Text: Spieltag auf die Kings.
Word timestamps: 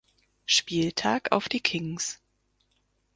Spieltag 0.47 1.31
auf 1.31 1.47
die 1.47 1.59
Kings. 1.59 2.19